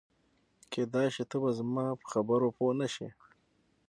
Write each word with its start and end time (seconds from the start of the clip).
کېدای 0.71 1.07
شي 1.15 1.23
ته 1.29 1.35
به 1.41 1.49
زما 1.57 1.85
په 2.01 2.05
خبرو 2.11 2.47
پوه 2.57 2.73
نه 2.81 2.87
شې. 2.93 3.09